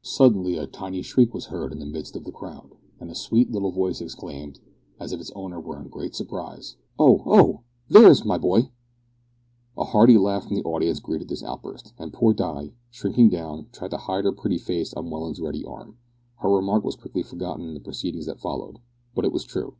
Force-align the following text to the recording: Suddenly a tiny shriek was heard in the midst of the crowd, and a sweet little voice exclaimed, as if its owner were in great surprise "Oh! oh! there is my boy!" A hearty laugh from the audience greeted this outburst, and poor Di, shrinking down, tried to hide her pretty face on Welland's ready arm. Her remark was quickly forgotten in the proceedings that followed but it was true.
Suddenly 0.00 0.56
a 0.56 0.66
tiny 0.66 1.02
shriek 1.02 1.34
was 1.34 1.44
heard 1.52 1.70
in 1.70 1.78
the 1.78 1.84
midst 1.84 2.16
of 2.16 2.24
the 2.24 2.32
crowd, 2.32 2.72
and 2.98 3.10
a 3.10 3.14
sweet 3.14 3.52
little 3.52 3.70
voice 3.70 4.00
exclaimed, 4.00 4.58
as 4.98 5.12
if 5.12 5.20
its 5.20 5.30
owner 5.32 5.60
were 5.60 5.78
in 5.78 5.88
great 5.88 6.14
surprise 6.14 6.76
"Oh! 6.98 7.22
oh! 7.26 7.60
there 7.90 8.08
is 8.08 8.24
my 8.24 8.38
boy!" 8.38 8.70
A 9.76 9.84
hearty 9.84 10.16
laugh 10.16 10.46
from 10.46 10.54
the 10.54 10.64
audience 10.64 11.00
greeted 11.00 11.28
this 11.28 11.44
outburst, 11.44 11.92
and 11.98 12.14
poor 12.14 12.32
Di, 12.32 12.72
shrinking 12.90 13.28
down, 13.28 13.66
tried 13.72 13.90
to 13.90 13.98
hide 13.98 14.24
her 14.24 14.32
pretty 14.32 14.56
face 14.56 14.94
on 14.94 15.10
Welland's 15.10 15.42
ready 15.42 15.66
arm. 15.66 15.98
Her 16.38 16.48
remark 16.48 16.82
was 16.82 16.96
quickly 16.96 17.22
forgotten 17.22 17.66
in 17.68 17.74
the 17.74 17.80
proceedings 17.80 18.24
that 18.24 18.40
followed 18.40 18.78
but 19.14 19.26
it 19.26 19.32
was 19.32 19.44
true. 19.44 19.74